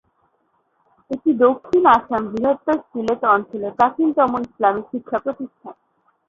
[1.11, 5.75] এটি দক্ষিণ আসাম-বৃহত্তর সিলেট অঞ্চলের প্রাচীনতম ইসলামী শিক্ষা প্রতিষ্ঠান।